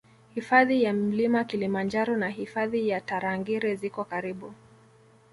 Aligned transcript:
Hifadhi 0.35 0.83
ya 0.83 0.93
Mlima 0.93 1.43
Kilimanjaro 1.43 2.17
na 2.17 2.29
Hifadhi 2.29 2.87
ya 2.89 3.01
Tarangire 3.01 3.75
ziko 3.75 4.03
karibu 4.03 4.53